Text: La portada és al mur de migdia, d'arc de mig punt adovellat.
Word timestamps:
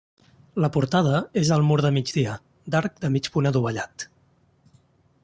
La 0.63 0.69
portada 0.77 1.19
és 1.41 1.51
al 1.57 1.65
mur 1.67 1.77
de 1.87 1.91
migdia, 1.99 2.33
d'arc 2.77 2.97
de 3.05 3.13
mig 3.17 3.33
punt 3.37 3.51
adovellat. 3.51 4.07